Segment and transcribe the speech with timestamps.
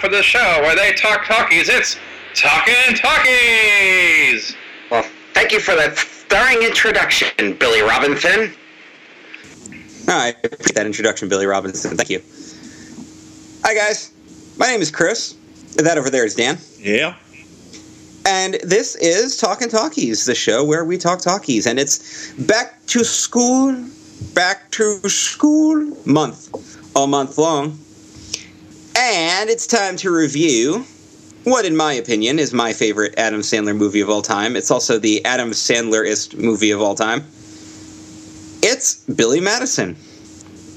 [0.00, 1.68] for the show where they talk talkies.
[1.68, 1.98] It's
[2.34, 4.56] Talking Talkies!
[4.90, 5.04] Well,
[5.34, 8.54] thank you for that stirring introduction, Billy Robinson.
[10.08, 11.96] I appreciate that introduction, Billy Robinson.
[11.96, 12.22] Thank you.
[13.62, 14.12] Hi, guys.
[14.56, 15.36] My name is Chris.
[15.76, 16.56] That over there is Dan.
[16.78, 17.16] Yeah.
[18.26, 21.66] And this is Talking Talkies, the show where we talk talkies.
[21.66, 23.86] And it's back to school,
[24.34, 27.78] back to school month, all month long.
[29.02, 30.84] And it's time to review
[31.44, 34.56] what, in my opinion, is my favorite Adam Sandler movie of all time.
[34.56, 37.24] It's also the Adam Sandlerist movie of all time.
[38.62, 39.96] It's Billy Madison.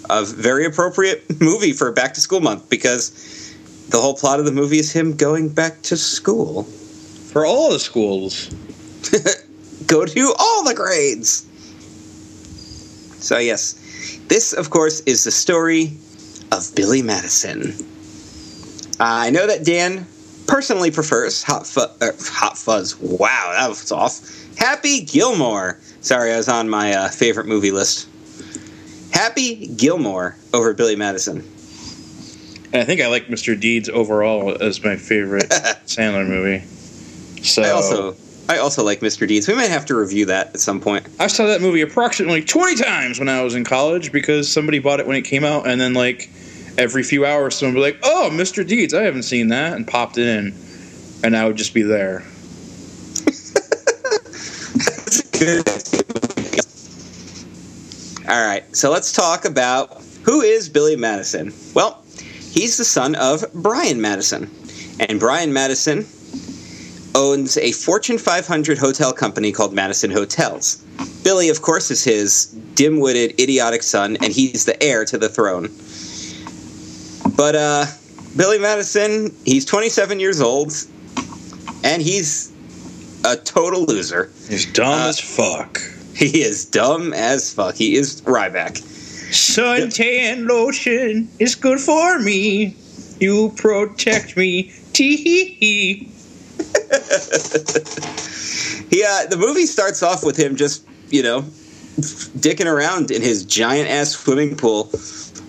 [0.09, 3.11] A very appropriate movie for back to school month because
[3.89, 6.63] the whole plot of the movie is him going back to school.
[6.63, 8.47] For all the schools.
[9.85, 11.45] Go to all the grades.
[13.21, 15.97] So, yes, this, of course, is the story
[16.53, 17.75] of Billy Madison.
[18.99, 20.05] I know that Dan
[20.47, 22.97] personally prefers Hot, Fu- uh, Hot Fuzz.
[22.99, 24.19] Wow, that was off.
[24.57, 25.79] Happy Gilmore.
[26.01, 28.07] Sorry, I was on my uh, favorite movie list.
[29.11, 31.47] Happy Gilmore over Billy Madison.
[32.73, 33.59] And I think I like Mr.
[33.59, 35.49] Deeds overall as my favorite
[35.85, 36.65] Sandler movie.
[37.43, 38.15] So I also
[38.49, 39.27] I also like Mr.
[39.27, 39.47] Deeds.
[39.47, 41.07] We might have to review that at some point.
[41.19, 44.99] I saw that movie approximately 20 times when I was in college because somebody bought
[44.99, 46.29] it when it came out, and then like
[46.77, 48.65] every few hours, someone would be like, "Oh, Mr.
[48.65, 50.53] Deeds, I haven't seen that," and popped it in,
[51.23, 52.23] and I would just be there.
[58.29, 61.53] All right, so let's talk about who is Billy Madison.
[61.73, 62.01] Well,
[62.51, 64.49] he's the son of Brian Madison,
[64.99, 66.05] and Brian Madison
[67.15, 70.77] owns a Fortune 500 hotel company called Madison Hotels.
[71.23, 72.45] Billy, of course, is his
[72.75, 75.69] dim-witted, idiotic son, and he's the heir to the throne.
[77.35, 77.85] But uh,
[78.37, 80.73] Billy Madison, he's 27 years old,
[81.83, 82.51] and he's
[83.25, 84.31] a total loser.
[84.49, 85.81] He's dumb Uh, as fuck.
[86.15, 87.75] He is dumb as fuck.
[87.75, 88.77] He is Ryback.
[89.31, 92.75] Suntan lotion is good for me.
[93.19, 94.71] You protect me.
[94.93, 96.09] Tee hee hee.
[98.89, 101.41] He, uh, the movie starts off with him just, you know,
[102.37, 104.91] dicking around in his giant ass swimming pool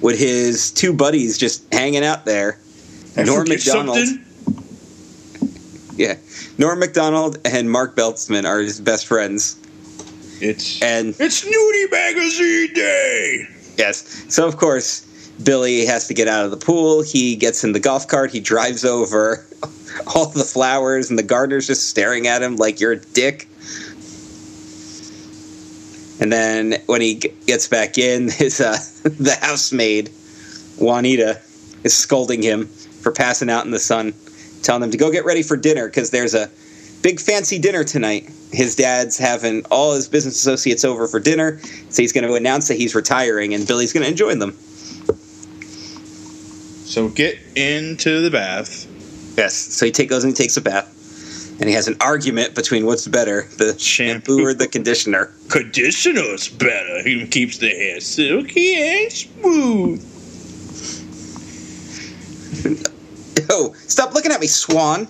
[0.00, 2.58] with his two buddies just hanging out there.
[3.16, 3.98] Norm Macdonald.
[3.98, 4.24] Something?
[5.96, 6.16] Yeah.
[6.58, 9.56] Norm Macdonald and Mark Beltzman are his best friends.
[10.40, 13.46] It's And it's nudie magazine day.
[13.76, 14.24] Yes.
[14.28, 15.02] So of course,
[15.42, 17.02] Billy has to get out of the pool.
[17.02, 18.30] He gets in the golf cart.
[18.30, 19.44] He drives over
[20.14, 23.48] all the flowers, and the gardener's just staring at him like you're a dick.
[26.24, 30.10] And then when he g- gets back in, his uh, the housemaid
[30.78, 31.38] Juanita
[31.84, 34.14] is scolding him for passing out in the sun,
[34.62, 36.48] telling him to go get ready for dinner because there's a
[37.02, 38.30] big fancy dinner tonight.
[38.52, 41.58] His dad's having all his business associates over for dinner,
[41.90, 44.52] so he's going to announce that he's retiring, and Billy's going to join them.
[46.86, 48.86] So get into the bath.
[49.36, 50.93] Yes, so he take, goes and he takes a bath,
[51.60, 55.32] and he has an argument between what's better, the shampoo or the conditioner.
[55.48, 57.02] Conditioner's better.
[57.02, 60.10] He keeps the hair silky and smooth.
[63.50, 65.06] Oh, stop looking at me, Swan.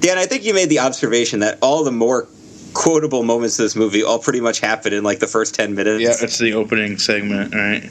[0.00, 2.28] Dan, I think you made the observation that all the more
[2.74, 6.02] quotable moments of this movie all pretty much happen in like the first 10 minutes.
[6.02, 7.90] Yeah, it's the opening segment, right?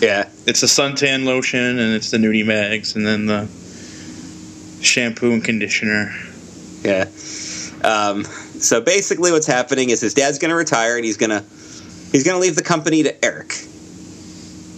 [0.00, 0.28] Yeah.
[0.46, 3.48] It's the suntan lotion and it's the nudie mags and then the
[4.84, 6.14] shampoo and conditioner.
[6.82, 7.04] Yeah.
[7.82, 11.40] Um, so basically, what's happening is his dad's going to retire, and he's going to
[12.12, 13.54] he's going to leave the company to Eric.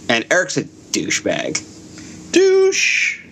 [0.09, 2.31] And Eric's a douchebag.
[2.31, 3.23] Douche.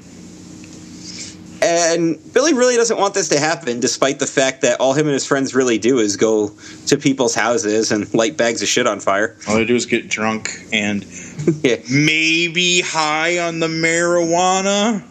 [1.61, 5.13] And Billy really doesn't want this to happen, despite the fact that all him and
[5.13, 6.51] his friends really do is go
[6.87, 9.35] to people's houses and light bags of shit on fire.
[9.47, 11.03] All they do is get drunk and
[11.63, 15.03] yeah, maybe high on the marijuana.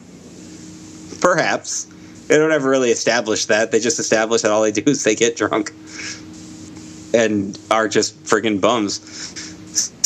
[1.24, 1.84] Perhaps.
[2.28, 3.72] They don't ever really establish that.
[3.72, 5.72] They just establish that all they do is they get drunk
[7.14, 9.00] and are just friggin' bums.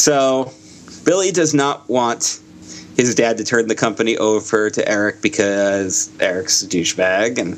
[0.00, 0.52] So
[1.04, 2.40] Billy does not want
[2.96, 7.56] his dad to turn the company over to Eric because Eric's a douchebag and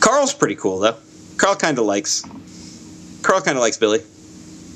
[0.00, 0.96] Carl's pretty cool though.
[1.36, 2.22] Carl kind of likes
[3.22, 4.00] Carl kind of likes Billy.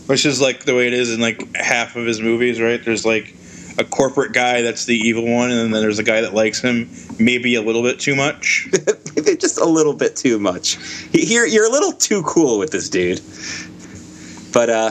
[0.06, 2.82] Which is like the way it is in like half of his movies, right?
[2.82, 3.34] There's like
[3.78, 6.90] a corporate guy that's the evil one, and then there's a guy that likes him
[7.18, 8.68] maybe a little bit too much.
[9.38, 10.76] Just a little bit too much.
[11.12, 13.20] You're, you're a little too cool with this dude.
[14.52, 14.90] But uh,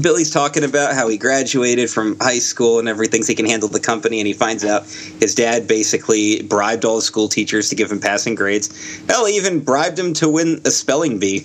[0.00, 3.68] Billy's talking about how he graduated from high school and everything, so he can handle
[3.68, 7.74] the company, and he finds out his dad basically bribed all the school teachers to
[7.74, 9.04] give him passing grades.
[9.06, 11.40] Hell, he even bribed him to win a spelling bee.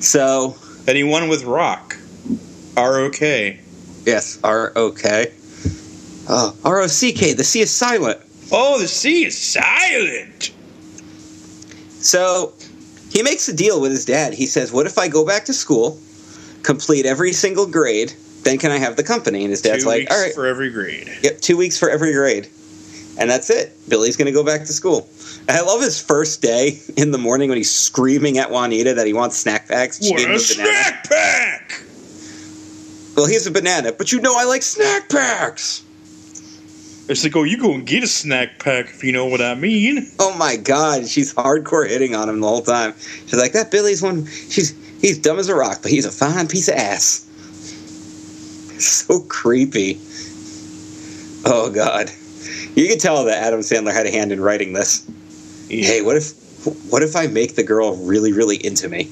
[0.00, 0.56] So,
[0.86, 1.96] And he won with Rock.
[2.76, 3.60] R O K.
[4.08, 5.32] yes, R O K.
[6.28, 8.20] Oh, R O C K, the C is silent.
[8.50, 10.52] Oh, the C is silent.
[12.00, 12.54] So
[13.10, 14.34] he makes a deal with his dad.
[14.34, 15.98] He says, What if I go back to school,
[16.62, 18.12] complete every single grade,
[18.42, 19.42] then can I have the company?
[19.42, 21.10] And his dad's Two like, weeks All right, for every grade.
[21.22, 22.48] yep, two weeks for every grade.
[23.18, 23.72] And that's it.
[23.88, 25.08] Billy's going to go back to school.
[25.48, 29.06] And I love his first day in the morning when he's screaming at Juanita that
[29.08, 29.98] he wants snack packs.
[30.00, 31.82] What a snack pack!
[33.18, 35.82] Well, here's a banana, but you know I like snack packs.
[37.08, 39.56] It's like, oh, you go and get a snack pack if you know what I
[39.56, 40.08] mean.
[40.20, 42.94] Oh my god, she's hardcore hitting on him the whole time.
[43.26, 44.26] She's like, that Billy's one.
[44.26, 47.24] She's he's dumb as a rock, but he's a fine piece of ass.
[48.78, 50.00] So creepy.
[51.44, 52.12] Oh god,
[52.76, 55.04] you can tell that Adam Sandler had a hand in writing this.
[55.68, 56.34] Hey, what if
[56.88, 59.10] what if I make the girl really really into me?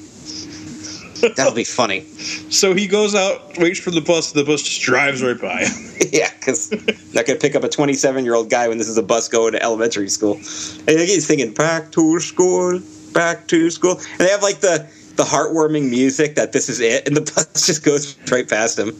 [1.21, 2.01] That'll be funny.
[2.49, 5.61] So he goes out, waits for the bus, the bus just drives right by
[6.11, 6.71] yeah, because
[7.13, 9.53] not gonna pick up a 27 year old guy when this is a bus going
[9.53, 10.35] to elementary school.
[10.35, 12.81] And he's thinking "Back to School,
[13.13, 17.07] Back to School," and they have like the the heartwarming music that this is it,
[17.07, 18.93] and the bus just goes right past him.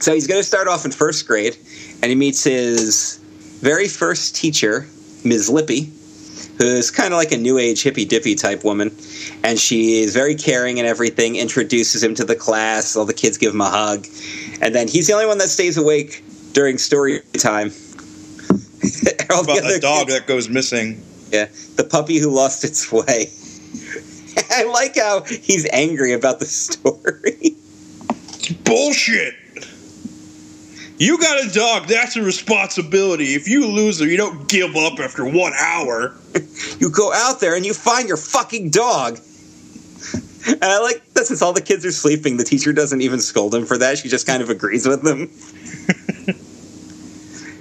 [0.00, 1.56] So he's gonna start off in first grade,
[2.02, 3.18] and he meets his
[3.60, 4.86] very first teacher,
[5.24, 5.48] Ms.
[5.48, 5.90] Lippy,
[6.58, 8.94] who's kind of like a new age hippy dippy type woman,
[9.44, 11.36] and she is very caring and everything.
[11.36, 12.96] Introduces him to the class.
[12.96, 14.06] All the kids give him a hug,
[14.60, 16.22] and then he's the only one that stays awake
[16.52, 17.68] during story time.
[19.30, 21.02] All the About other a dog kids- that goes missing.
[21.32, 23.30] yeah, the puppy who lost its way.
[24.50, 27.56] I like how he's angry about the story.
[28.64, 29.34] Bullshit!
[30.98, 33.34] You got a dog, that's a responsibility.
[33.34, 36.14] If you lose her, you don't give up after one hour.
[36.78, 39.18] you go out there and you find your fucking dog.
[40.46, 43.54] And I like that since all the kids are sleeping, the teacher doesn't even scold
[43.54, 43.98] him for that.
[43.98, 45.28] She just kind of agrees with them.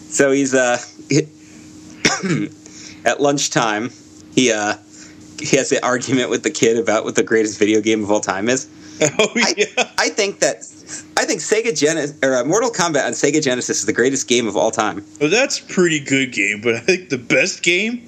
[0.09, 0.77] so he's uh
[3.05, 3.89] at lunchtime,
[4.33, 4.75] he uh
[5.39, 8.21] he has an argument with the kid about what the greatest video game of all
[8.21, 8.69] time is.
[9.19, 9.65] Oh, yeah.
[9.97, 10.57] I think that
[11.17, 14.47] I think Sega Genesis or uh, Mortal Kombat on Sega Genesis is the greatest game
[14.47, 15.05] of all time.
[15.19, 18.07] Well, that's a pretty good game, but I think the best game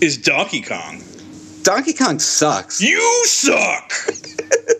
[0.00, 1.02] is Donkey Kong.
[1.62, 2.80] Donkey Kong sucks.
[2.80, 3.92] You suck!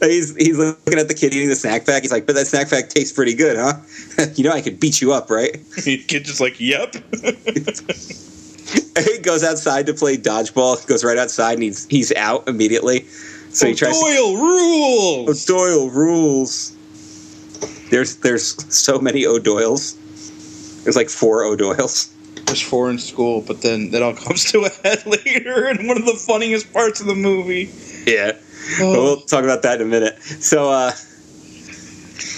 [0.00, 2.02] He's he's looking at the kid eating the snack pack.
[2.02, 3.74] He's like, "But that snack pack tastes pretty good, huh?
[4.36, 5.52] you know, I could beat you up, right?"
[5.84, 6.94] the Kid just like, yep.
[9.04, 10.86] he goes outside to play dodgeball.
[10.86, 13.06] Goes right outside, and he's he's out immediately.
[13.50, 13.98] So he tries.
[13.98, 15.50] To, Doyle rules!
[15.50, 16.76] O'Doyle rules.
[17.90, 19.96] There's there's so many O'Doyles.
[20.84, 22.12] There's like four O'Doyles.
[22.46, 25.96] There's four in school, but then that all comes to a head later in one
[25.98, 27.70] of the funniest parts of the movie.
[28.06, 28.32] Yeah.
[28.32, 28.90] But Oh.
[29.02, 30.20] we'll talk about that in a minute.
[30.22, 30.92] So uh,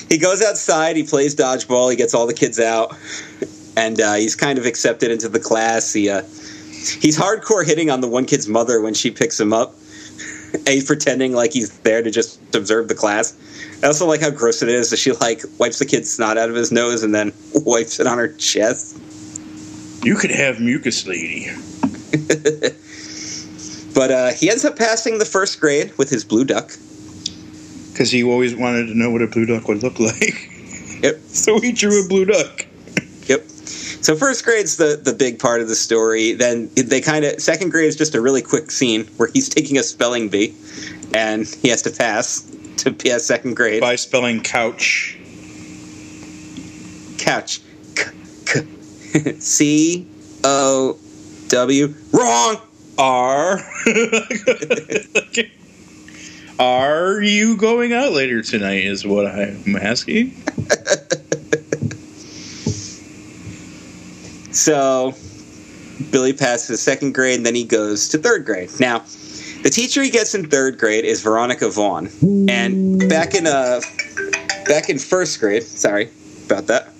[0.09, 2.95] he goes outside, he plays dodgeball, he gets all the kids out,
[3.77, 5.93] and uh, he's kind of accepted into the class.
[5.93, 9.75] He uh, he's hardcore hitting on the one kid's mother when she picks him up.
[10.53, 13.37] And he's pretending like he's there to just observe the class.
[13.83, 16.49] I also like how gross it is that she like wipes the kid's snot out
[16.49, 18.99] of his nose and then wipes it on her chest.
[20.03, 21.49] You could have mucus lady.
[23.95, 26.69] But uh, he ends up passing the first grade with his blue duck.
[27.93, 30.49] Because he always wanted to know what a blue duck would look like.
[31.03, 31.21] Yep.
[31.29, 32.67] So he drew a blue duck.
[33.27, 33.45] Yep.
[34.03, 36.33] So first grade's the the big part of the story.
[36.33, 39.77] Then they kind of second grade is just a really quick scene where he's taking
[39.79, 40.55] a spelling bee,
[41.15, 42.41] and he has to pass
[42.79, 43.81] to pass second grade.
[43.81, 45.19] By spelling couch.
[47.19, 47.61] Couch.
[49.39, 50.07] C
[50.45, 50.99] O
[51.49, 51.95] W.
[52.13, 52.57] Wrong.
[52.97, 53.59] Are.
[56.59, 58.85] Are you going out later tonight?
[58.85, 60.43] Is what I'm asking.
[64.61, 65.15] So
[66.11, 68.69] Billy passes second grade, and then he goes to third grade.
[68.79, 68.99] Now,
[69.63, 72.11] the teacher he gets in third grade is Veronica Vaughn,
[72.51, 73.81] and back in uh,
[74.67, 75.63] back in first grade.
[75.63, 76.11] Sorry
[76.45, 76.93] about that.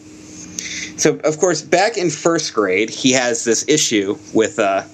[0.97, 4.85] So, of course, back in first grade, he has this issue with uh,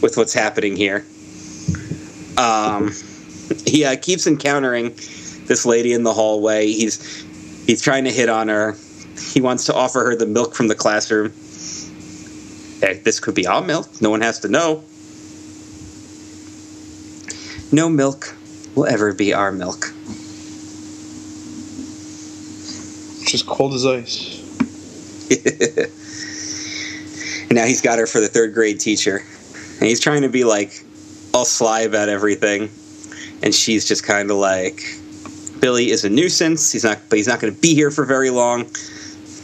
[0.00, 1.04] with what's happening here.
[2.36, 2.92] Um,
[3.66, 4.94] he uh, keeps encountering
[5.46, 6.68] this lady in the hallway.
[6.68, 7.24] He's
[7.66, 8.76] he's trying to hit on her.
[9.32, 11.32] He wants to offer her the milk from the classroom.
[12.80, 14.00] This could be our milk.
[14.00, 14.84] No one has to know.
[17.72, 18.34] No milk.
[18.74, 19.92] will ever be our milk.
[23.26, 24.38] Just cold as ice.
[27.42, 29.22] and now he's got her for the third grade teacher.
[29.78, 30.84] And he's trying to be like
[31.34, 32.70] all sly about everything.
[33.42, 34.82] And she's just kind of like,
[35.60, 36.72] Billy is a nuisance.
[36.72, 38.66] He's not, but he's not going to be here for very long.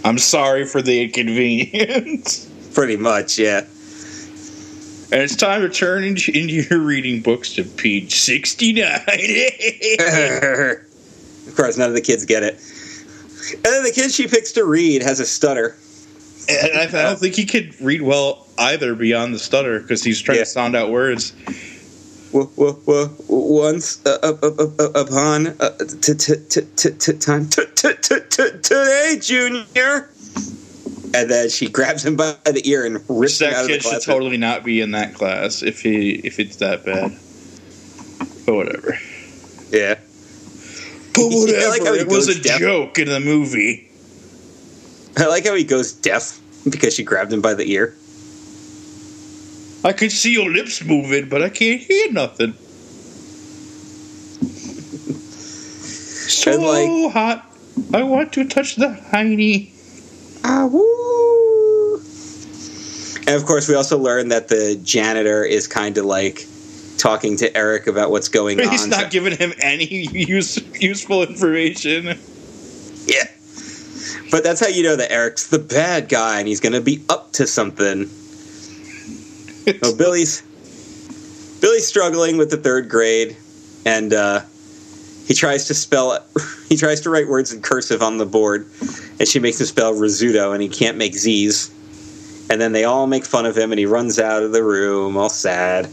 [0.04, 2.50] I'm sorry for the inconvenience.
[2.74, 3.60] Pretty much, yeah.
[5.12, 8.84] And it's time to turn into, your reading books to page 69.
[11.46, 12.54] of course, none of the kids get it.
[13.54, 15.76] And then the kid she picks to read has a stutter.
[16.48, 20.20] and I, I don't think he could read well either beyond the stutter because he's
[20.20, 20.44] trying Yeah.
[20.44, 21.30] to sound out words.
[22.32, 27.48] W- w- w- once uh, uh, uh, upon uh, t- t- t- t- t- time
[27.48, 30.08] today, Junior.
[31.14, 33.72] And then she grabs him by the ear and rips him out That of the
[33.74, 37.16] kid should totally not be in that class if he if it's that bad.
[38.46, 38.98] But whatever.
[39.70, 39.94] Yeah.
[41.14, 41.68] But Yeah, whatever.
[41.70, 42.58] like it was a deaf.
[42.58, 43.88] joke in the movie.
[45.16, 47.94] I like how he goes deaf because she grabbed him by the ear.
[49.84, 52.54] I can see your lips moving, but I can't hear nothing.
[56.26, 57.50] So like- hot.
[57.92, 59.70] I want to touch the hiney.
[60.42, 60.93] Ah, woo.
[63.26, 66.46] And of course, we also learn that the janitor is kind of like
[66.98, 68.70] talking to Eric about what's going on.
[68.70, 72.18] He's not giving him any use, useful information.
[73.06, 73.24] Yeah.
[74.30, 77.04] But that's how you know that Eric's the bad guy and he's going to be
[77.08, 78.06] up to something.
[78.06, 80.42] So Billy's
[81.60, 83.36] Billy's struggling with the third grade
[83.86, 84.40] and uh,
[85.26, 86.18] he tries to spell
[86.68, 88.68] he tries to write words in cursive on the board
[89.18, 91.70] and she makes him spell risotto and he can't make Z's.
[92.50, 95.16] And then they all make fun of him and he runs out of the room
[95.16, 95.86] all sad.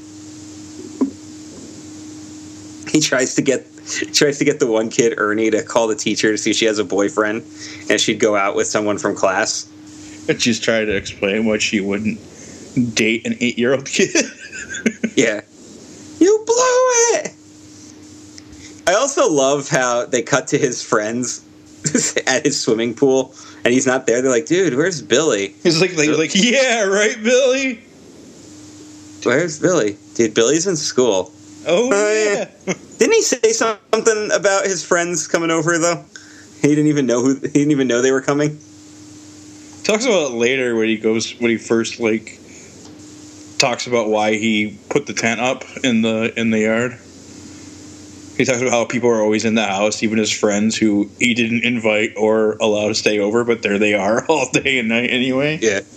[2.90, 3.68] He tries to get
[4.14, 6.66] tries to get the one kid Ernie to call the teacher to see if she
[6.66, 7.44] has a boyfriend
[7.90, 9.68] and she'd go out with someone from class.
[10.28, 12.20] And she's trying to explain why she wouldn't
[12.96, 14.14] date an eight-year-old kid.
[15.16, 15.42] Yeah.
[16.20, 17.34] You blew it.
[18.88, 21.44] I also love how they cut to his friends
[22.28, 23.34] at his swimming pool
[23.64, 24.22] and he's not there.
[24.22, 25.56] They're like, dude, where's Billy?
[25.64, 27.82] He's like, like, like, yeah, right, Billy.
[29.24, 29.98] Where's Billy?
[30.16, 31.32] Dude, Billy's in school.
[31.68, 32.36] Oh, Oh,
[32.66, 32.74] yeah.
[32.98, 36.06] Didn't he say something about his friends coming over though?
[36.62, 38.60] He didn't even know who he didn't even know they were coming.
[39.84, 42.40] Talks about it later when he goes when he first like
[43.58, 47.00] talks about why he put the tent up in the in the yard.
[48.38, 51.34] He talks about how people are always in the house, even his friends who he
[51.34, 55.10] didn't invite or allow to stay over, but there they are all day and night
[55.10, 55.60] anyway.
[55.62, 55.82] Yeah.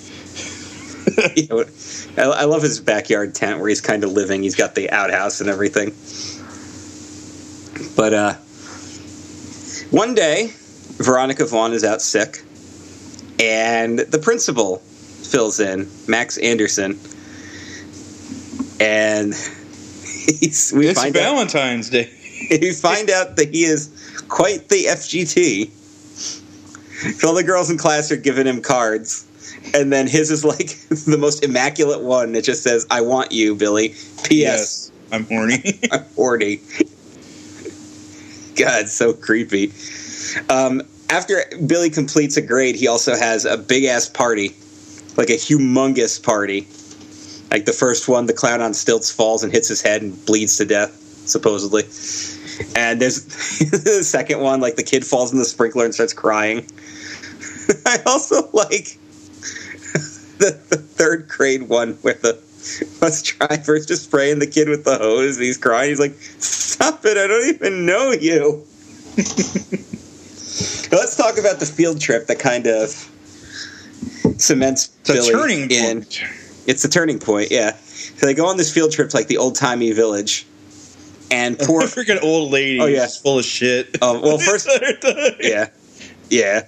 [1.36, 1.64] Yeah,
[2.16, 4.42] I, I love his backyard tent where he's kind of living.
[4.42, 5.92] He's got the outhouse and everything.
[7.94, 8.34] But uh,
[9.90, 10.50] one day,
[10.96, 12.42] Veronica Vaughn is out sick,
[13.38, 16.98] and the principal fills in, Max Anderson,
[18.80, 19.34] and
[20.04, 22.10] he's, we It's find out Valentine's Day.
[22.60, 25.70] we find out that he is quite the FGT.
[27.24, 29.26] All the girls in class are giving him cards,
[29.74, 32.34] and then his is like the most immaculate one.
[32.34, 34.30] It just says, "I want you, Billy." P.S.
[34.30, 35.80] Yes, I'm horny.
[35.92, 36.60] I'm 40.
[38.56, 39.72] God, so creepy.
[40.48, 44.56] Um, after Billy completes a grade, he also has a big ass party,
[45.16, 46.66] like a humongous party.
[47.50, 50.56] Like the first one, the clown on stilts falls and hits his head and bleeds
[50.56, 50.92] to death,
[51.26, 51.84] supposedly.
[52.76, 53.24] And there's
[53.70, 56.66] the second one, like the kid falls in the sprinkler and starts crying.
[57.86, 58.98] I also like
[60.38, 62.34] the, the third grade one where the
[63.00, 65.90] bus driver is just spraying the kid with the hose and he's crying.
[65.90, 68.64] He's like, Stop it, I don't even know you.
[70.90, 72.90] Let's talk about the field trip that kind of
[74.38, 76.02] cements It's a Billy turning in.
[76.02, 76.22] point.
[76.66, 77.72] It's the turning point, yeah.
[77.74, 80.46] So they go on this field trip to like the old timey village,
[81.30, 81.82] and poor.
[81.82, 82.80] freaking old lady.
[82.80, 83.06] Oh, yeah.
[83.06, 83.96] full of shit.
[84.02, 84.68] Oh, well, first-
[85.40, 85.68] yeah,
[86.30, 86.62] yeah.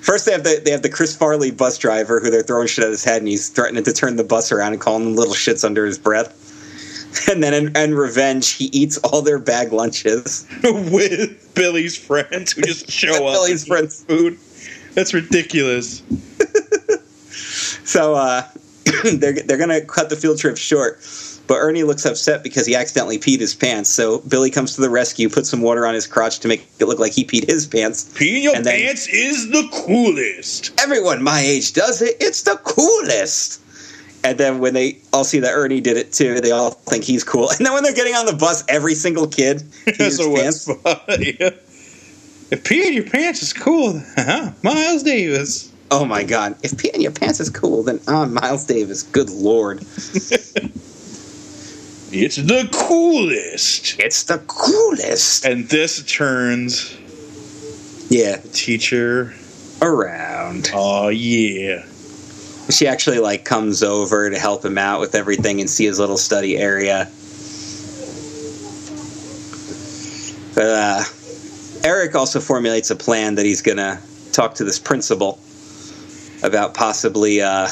[0.00, 2.84] First, they have the they have the Chris Farley bus driver who they're throwing shit
[2.84, 5.34] at his head, and he's threatening to turn the bus around and calling them little
[5.34, 6.40] shits under his breath.
[7.30, 10.48] And then in, in revenge, he eats all their bag lunches.
[10.64, 13.34] with Billy's friends who just show up.
[13.34, 14.02] Billy's friends.
[14.04, 14.36] food.
[14.94, 16.02] That's ridiculous.
[17.84, 18.42] So uh,
[19.14, 20.98] they're they're gonna cut the field trip short.
[21.46, 23.90] But Ernie looks upset because he accidentally peed his pants.
[23.90, 26.86] So Billy comes to the rescue, puts some water on his crotch to make it
[26.86, 28.04] look like he peed his pants.
[28.14, 30.72] Peeing your And then- pants is the coolest.
[30.80, 32.16] Everyone my age does it.
[32.18, 33.60] It's the coolest.
[34.24, 37.22] And then when they all see that Ernie did it too, they all think he's
[37.24, 37.50] cool.
[37.58, 40.66] And then when they're getting on the bus, every single kid pees his pants.
[41.18, 41.50] yeah.
[42.50, 44.52] If pee in your pants is cool, huh?
[44.62, 45.70] Miles Davis.
[45.90, 46.56] Oh my god!
[46.62, 49.02] If peeing your pants is cool, then I'm Miles Davis.
[49.02, 49.80] Good lord,
[52.22, 53.98] It's the coolest.
[53.98, 55.44] it's the coolest.
[55.44, 56.96] And this turns
[58.08, 59.34] Yeah, the teacher.
[59.82, 60.70] around.
[60.74, 61.84] Oh yeah.
[62.70, 66.16] She actually like comes over to help him out with everything and see his little
[66.16, 67.10] study area.
[70.54, 71.02] But uh,
[71.82, 74.00] Eric also formulates a plan that he's gonna
[74.32, 75.38] talk to this principal
[76.42, 77.68] about possibly uh,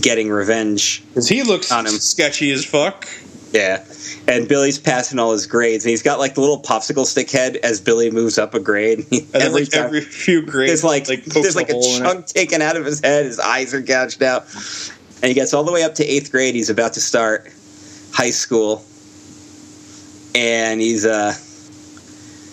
[0.00, 1.02] getting revenge.
[1.08, 1.92] Because he looks On him.
[1.92, 3.08] sketchy as fuck.
[3.52, 3.84] Yeah,
[4.28, 7.56] and Billy's passing all his grades, and he's got like the little popsicle stick head
[7.56, 9.06] as Billy moves up a grade.
[9.10, 11.98] And every like every few grades, there's like, pokes there's like a it.
[11.98, 13.24] chunk taken out of his head.
[13.24, 14.46] His eyes are gouged out,
[15.22, 16.54] and he gets all the way up to eighth grade.
[16.54, 17.52] He's about to start
[18.12, 18.84] high school,
[20.34, 21.34] and he's uh,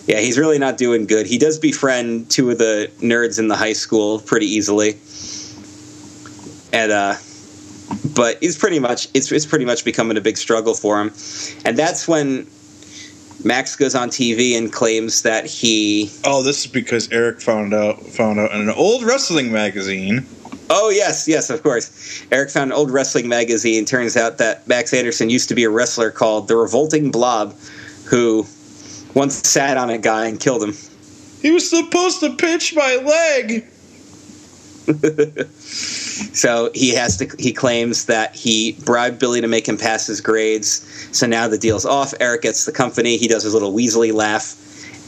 [0.08, 1.26] yeah, he's really not doing good.
[1.26, 4.98] He does befriend two of the nerds in the high school pretty easily,
[6.72, 7.14] and uh,
[8.18, 11.12] but it's pretty much it's it's pretty much becoming a big struggle for him,
[11.64, 12.46] and that's when.
[13.44, 18.00] Max goes on TV and claims that he Oh, this is because Eric found out
[18.00, 20.26] found out in an old wrestling magazine.
[20.70, 22.26] Oh yes, yes, of course.
[22.32, 23.84] Eric found an old wrestling magazine.
[23.84, 27.54] Turns out that Max Anderson used to be a wrestler called the Revolting Blob,
[28.06, 28.44] who
[29.14, 30.74] once sat on a guy and killed him.
[31.40, 33.68] He was supposed to pinch my leg.
[36.34, 37.28] So he has to.
[37.38, 40.86] He claims that he bribed Billy to make him pass his grades.
[41.16, 42.14] So now the deal's off.
[42.20, 43.16] Eric gets the company.
[43.16, 44.56] He does his little Weasley laugh,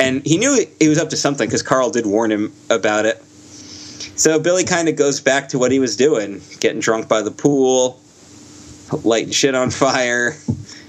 [0.01, 3.23] and he knew he was up to something because Carl did warn him about it.
[4.17, 7.31] So Billy kind of goes back to what he was doing, getting drunk by the
[7.31, 8.01] pool,
[9.03, 10.37] lighting shit on fire,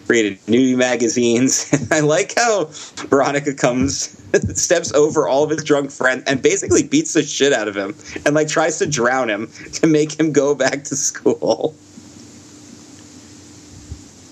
[0.08, 1.74] reading new magazines.
[1.91, 2.65] I like how
[3.08, 4.21] Veronica comes,
[4.56, 7.96] steps over all of his drunk friends, and basically beats the shit out of him,
[8.26, 11.76] and like tries to drown him to make him go back to school.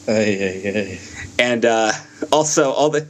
[0.07, 0.13] Ay,
[0.65, 0.99] ay, ay.
[1.37, 1.91] And uh,
[2.31, 3.05] also, all the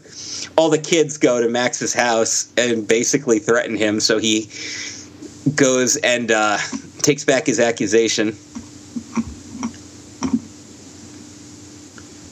[0.58, 4.00] all the kids go to Max's house and basically threaten him.
[4.00, 4.50] So he
[5.56, 6.58] goes and uh,
[7.02, 8.36] takes back his accusation.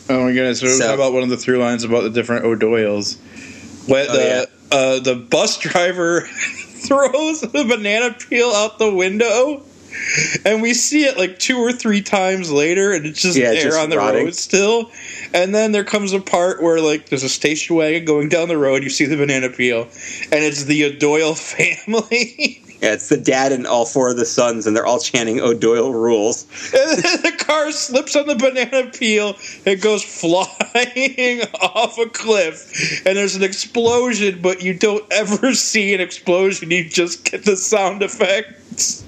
[0.10, 0.60] Oh my goodness!
[0.60, 3.18] So, So- how about one of the through lines about the different O'Doyles?
[3.88, 9.64] What Oh, the uh, the bus driver throws the banana peel out the window,
[10.46, 13.64] and we see it like two or three times later, and it's just Yeah, there
[13.64, 14.26] just on the rotting.
[14.26, 14.92] road still.
[15.34, 18.58] And then there comes a part where like there's a station wagon going down the
[18.58, 18.84] road.
[18.84, 22.62] You see the banana peel, and it's the Doyle family.
[22.82, 25.92] Yeah, it's the dad and all four of the sons, and they're all chanting O'Doyle
[25.94, 26.44] rules.
[26.74, 29.36] And then the car slips on the banana peel
[29.66, 33.04] and goes flying off a cliff.
[33.06, 36.70] And there's an explosion, but you don't ever see an explosion.
[36.70, 39.04] You just get the sound effects.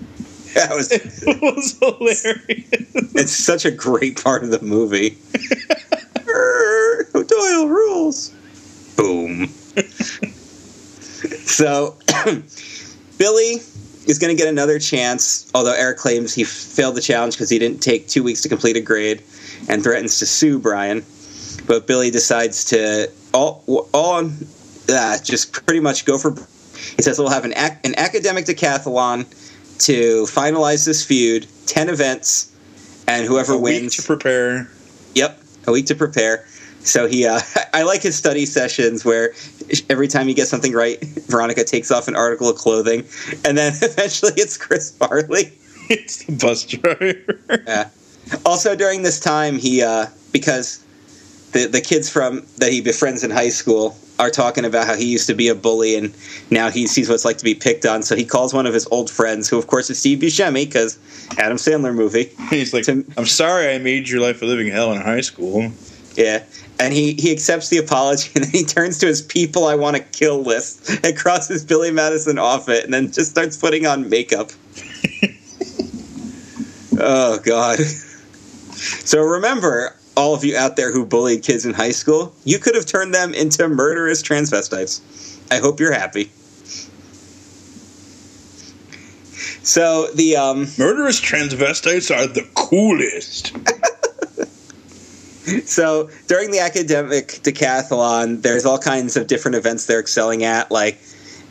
[0.55, 0.91] That was
[1.27, 3.15] It was hilarious.
[3.15, 5.15] it's such a great part of the movie.
[7.13, 8.29] O'Doyle rules.
[8.95, 9.47] Boom.
[11.45, 11.95] so
[13.19, 13.62] Billy
[14.08, 17.60] is going to get another chance, although Eric claims he failed the challenge because he
[17.60, 19.21] didn't take two weeks to complete a grade
[19.67, 21.05] and threatens to sue Brian.
[21.67, 24.32] But Billy decides to all all
[24.89, 26.32] uh, just pretty much go for.
[26.95, 29.25] He says we'll have an ac- an academic decathlon
[29.86, 32.55] to finalize this feud, ten events,
[33.08, 33.95] and whoever A week wins.
[33.97, 34.69] to prepare.
[35.15, 36.45] Yep, a week to prepare.
[36.89, 37.39] So he, uh,
[37.73, 39.34] I like his study sessions where
[39.89, 43.06] every time he gets something right, Veronica takes off an article of clothing,
[43.45, 45.54] and then eventually it's Chris Farley.
[45.91, 47.39] It's the bus driver.
[47.65, 47.89] Yeah.
[48.45, 50.86] Also during this time, he uh, because
[51.52, 55.06] the the kids from that he befriends in high school are talking about how he
[55.06, 56.13] used to be a bully and
[56.52, 58.04] now he sees what it's like to be picked on.
[58.04, 60.99] So he calls one of his old friends, who of course is Steve Buscemi, because
[61.39, 62.25] Adam Sandler movie.
[62.52, 65.71] He's like, To- I'm sorry I made your life a living hell in high school.
[66.19, 66.43] Yeah.
[66.82, 69.95] And he, he accepts the apology and then he turns to his people I want
[69.95, 74.10] to kill list and crosses Billy Madison off it and then just starts putting on
[74.10, 74.51] makeup.
[76.99, 77.79] oh, God.
[77.79, 82.75] So remember, all of you out there who bullied kids in high school, you could
[82.75, 85.01] have turned them into murderous transvestites.
[85.49, 86.32] I hope you're happy.
[89.63, 93.53] So the um, Murderous transvestites are the coolest.
[95.65, 100.71] So during the academic decathlon, there's all kinds of different events they're excelling at.
[100.71, 100.99] Like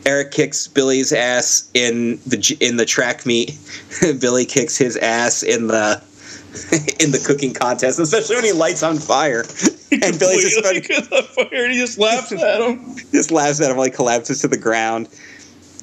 [0.05, 3.57] Eric kicks Billy's ass in the in the track meet.
[4.19, 6.01] Billy kicks his ass in the
[6.99, 9.43] in the cooking contest, especially when he lights on fire.
[9.91, 12.95] And Billy's just, on fire and he just laughs at him.
[13.11, 15.09] just laughs at him, like collapses to the ground.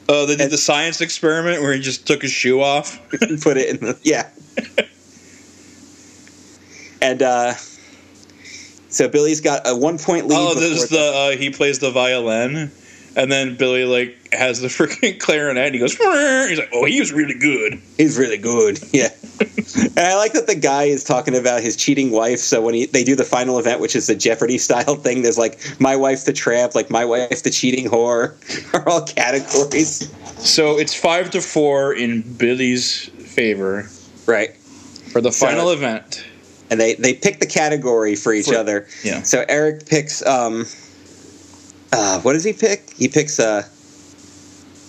[0.09, 3.01] Oh, they did the science experiment where he just took his shoe off.
[3.21, 4.29] and put it in the yeah.
[7.03, 7.55] and uh,
[8.97, 10.37] so Billy's got a one point lead.
[10.39, 11.01] Oh, this is the
[11.35, 12.71] uh, he plays the violin,
[13.15, 15.67] and then Billy like has the freaking clarinet.
[15.67, 17.81] And he goes, he's like, oh, he was really good.
[17.97, 18.79] He's really good.
[18.93, 19.09] Yeah.
[19.75, 22.39] and I like that the guy is talking about his cheating wife.
[22.39, 25.37] So when he, they do the final event, which is the Jeopardy style thing, there's
[25.37, 28.35] like my wife the tramp, like my wife the cheating whore,
[28.75, 30.11] are all categories.
[30.39, 33.89] So it's five to four in Billy's favor
[34.27, 34.57] Right.
[35.13, 36.25] for the So- final event.
[36.71, 38.87] And they, they pick the category for each For- other.
[39.05, 39.23] yeah.
[39.23, 40.65] So Eric picks um
[41.93, 42.91] uh what does he pick?
[42.95, 43.63] He picks uh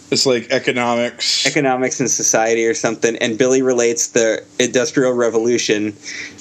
[0.09, 1.45] It's like economics.
[1.45, 5.93] economics and society or something and billy relates the industrial revolution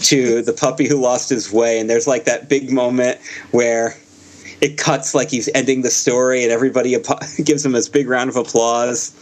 [0.05, 3.18] to the puppy who lost his way and there's like that big moment
[3.51, 3.94] where
[4.62, 6.96] it cuts like he's ending the story and everybody
[7.44, 9.12] gives him this big round of applause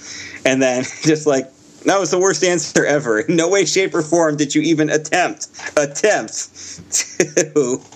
[0.44, 1.50] and then just like
[1.84, 4.90] that was the worst answer ever in no way shape or form did you even
[4.90, 7.80] attempt attempt to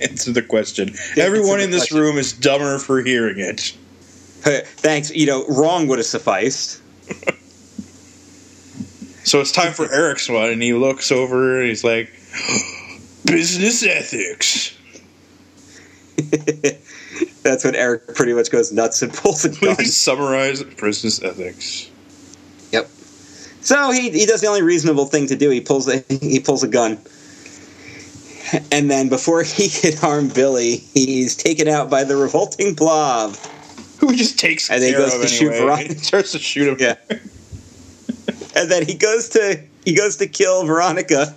[0.00, 0.94] Answer the question.
[1.16, 1.98] Everyone in this question.
[1.98, 3.60] room is dumber for hearing it.
[4.40, 6.80] thanks you know wrong would have sufficed
[9.24, 12.12] So it's time for Eric's one, and he looks over and he's like,
[13.24, 14.76] "Business ethics."
[17.42, 21.90] that's when eric pretty much goes nuts and pulls a gun Please summarize business ethics.
[23.64, 25.48] So he, he does the only reasonable thing to do.
[25.48, 26.98] He pulls a he pulls a gun,
[28.70, 33.36] and then before he can harm Billy, he's taken out by the revolting blob.
[34.00, 35.54] Who just takes And then he goes to shoot.
[35.54, 35.88] Veronica.
[35.94, 36.76] He starts to shoot him.
[36.78, 36.96] Yeah.
[38.54, 41.34] And then he goes to he goes to kill Veronica,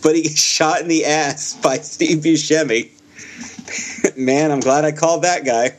[0.00, 2.90] but he gets shot in the ass by Steve Buscemi.
[4.16, 5.74] Man, I'm glad I called that guy.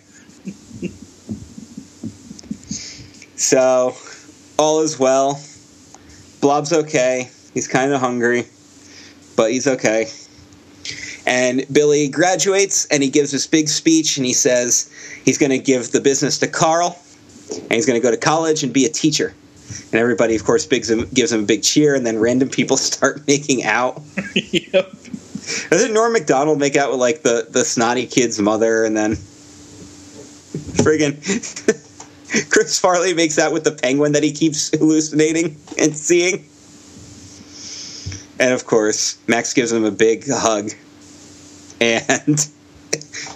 [3.38, 3.96] So,
[4.58, 5.40] all is well.
[6.46, 7.32] Blob's okay.
[7.56, 8.46] He's kind of hungry,
[9.36, 10.12] but he's okay.
[11.26, 14.88] And Billy graduates and he gives this big speech and he says
[15.26, 17.00] he's going to give the business to Carl
[17.52, 19.34] and he's going to go to college and be a teacher.
[19.92, 22.78] And everybody, of course, bigs him, gives him a big cheer, and then random people
[22.94, 24.04] start making out.
[24.36, 24.92] yep.
[25.72, 29.14] Doesn't Norm Macdonald make out with like the, the snotty kid's mother, and then
[30.78, 31.82] friggin'
[32.50, 36.46] Chris Farley makes out with the penguin that he keeps hallucinating and seeing.
[38.40, 40.72] And of course, Max gives him a big hug
[41.80, 42.38] and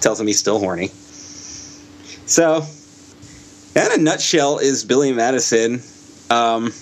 [0.00, 0.88] tells him he's still horny.
[2.26, 2.64] So,
[3.74, 5.80] in a nutshell is Billy Madison.
[6.28, 6.72] Um,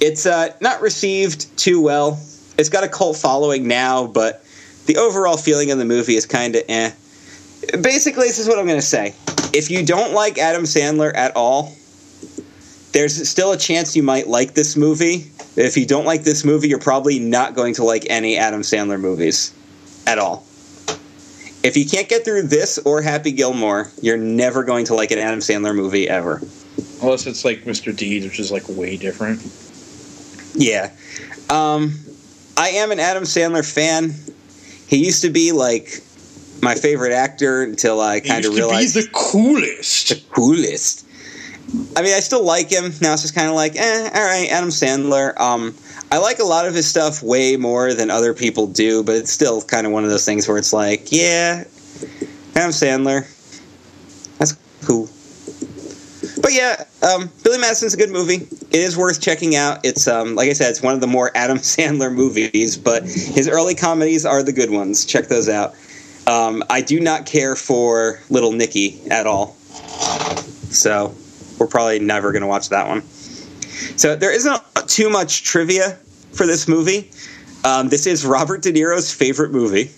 [0.00, 2.20] it's uh, not received too well.
[2.58, 4.44] It's got a cult following now, but
[4.86, 6.90] the overall feeling of the movie is kind of eh.
[7.80, 9.14] Basically, this is what I'm going to say.
[9.54, 11.72] If you don't like Adam Sandler at all,
[12.90, 15.30] there's still a chance you might like this movie.
[15.54, 19.00] If you don't like this movie, you're probably not going to like any Adam Sandler
[19.00, 19.54] movies
[20.08, 20.44] at all.
[21.62, 25.18] If you can't get through this or Happy Gilmore, you're never going to like an
[25.18, 26.40] Adam Sandler movie ever.
[27.00, 27.94] Unless it's like Mr.
[27.94, 29.40] Deeds, which is like way different.
[30.54, 30.90] Yeah.
[31.48, 31.94] Um,
[32.56, 34.14] I am an Adam Sandler fan.
[34.88, 36.02] He used to be like
[36.62, 40.08] my favorite actor until I kind of realized he's the coolest.
[40.08, 41.06] The coolest.
[41.96, 42.84] I mean, I still like him.
[43.00, 45.38] Now it's just kind of like, eh, all right, Adam Sandler.
[45.40, 45.74] Um,
[46.12, 49.32] I like a lot of his stuff way more than other people do, but it's
[49.32, 51.64] still kind of one of those things where it's like, yeah,
[52.54, 53.26] Adam Sandler.
[54.38, 54.52] That's
[54.84, 55.08] cool.
[56.40, 58.46] But yeah, um, Billy Madison's a good movie.
[58.70, 59.78] It is worth checking out.
[59.82, 63.48] It's um, like I said, it's one of the more Adam Sandler movies, but his
[63.48, 65.04] early comedies are the good ones.
[65.04, 65.74] Check those out.
[66.26, 69.54] Um, I do not care for Little Nicky at all,
[70.70, 71.14] so
[71.58, 73.02] we're probably never going to watch that one.
[73.96, 75.98] So there isn't too much trivia
[76.32, 77.10] for this movie.
[77.64, 79.90] Um, this is Robert De Niro's favorite movie,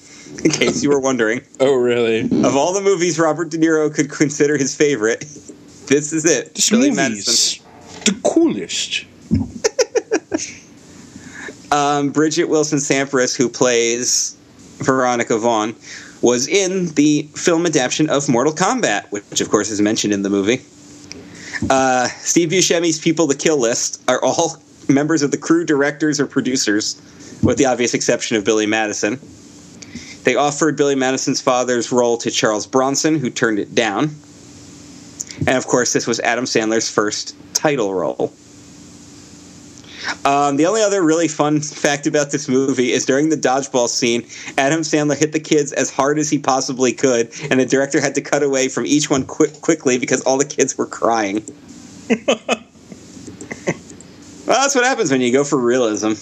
[0.44, 1.42] in case you were wondering.
[1.60, 2.20] Oh, really?
[2.20, 5.20] Of all the movies Robert De Niro could consider his favorite,
[5.86, 6.54] this is it.
[6.54, 7.32] This Billy movie Madison.
[7.32, 7.60] is
[8.04, 9.04] the coolest.
[11.72, 14.36] um, Bridgette Wilson Sampras, who plays
[14.78, 15.74] Veronica Vaughn,
[16.26, 20.28] was in the film adaptation of Mortal Kombat, which of course is mentioned in the
[20.28, 20.60] movie.
[21.70, 26.26] Uh, Steve Buscemi's People to Kill list are all members of the crew, directors, or
[26.26, 27.00] producers,
[27.44, 29.20] with the obvious exception of Billy Madison.
[30.24, 34.10] They offered Billy Madison's father's role to Charles Bronson, who turned it down.
[35.46, 38.32] And of course, this was Adam Sandler's first title role.
[40.25, 44.27] Um, the only other really fun fact about this movie is during the dodgeball scene,
[44.59, 48.14] Adam Sandler hit the kids as hard as he possibly could, and the director had
[48.16, 51.45] to cut away from each one quick, quickly because all the kids were crying.
[52.27, 52.64] well,
[54.47, 56.12] that's what happens when you go for realism.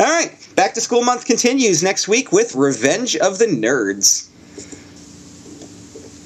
[0.00, 4.28] All right, back to school month continues next week with Revenge of the Nerds.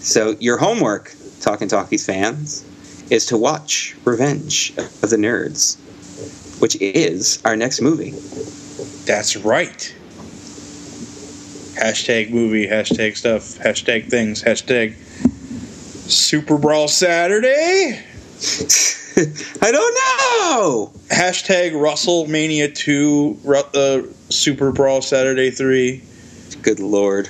[0.02, 2.64] So, your homework, Talking Talkies fans,
[3.10, 5.78] is to watch Revenge of the Nerds,
[6.60, 8.10] which is our next movie.
[9.06, 9.94] That's right.
[11.74, 14.94] Hashtag movie, hashtag stuff, hashtag things, hashtag
[16.08, 18.00] Super Brawl Saturday,
[19.16, 20.92] I don't know.
[21.08, 26.02] hashtag WrestleMania 2, uh, Super Brawl Saturday 3.
[26.62, 27.28] Good lord.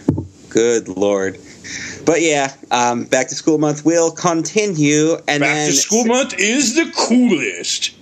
[0.49, 1.39] Good lord.
[2.05, 6.35] But yeah, um, back to school month will continue, and Back then to school month
[6.39, 7.93] is the coolest.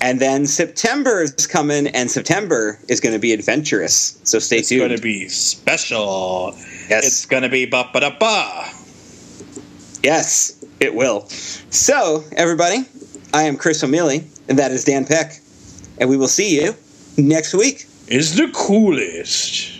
[0.00, 4.18] and then September is coming, and September is going to be adventurous.
[4.24, 4.82] So stay It's tuned.
[4.82, 6.52] It's going to be special.
[6.88, 8.70] yes, It's going to be ba ba da ba.
[10.04, 11.26] yes, it will.
[11.70, 12.84] So everybody,
[13.34, 15.40] I am Chris O'Mealy, and that is Dan Peck,
[15.98, 16.74] and we will see you
[17.16, 17.86] next week.
[18.06, 19.77] Is the coolest.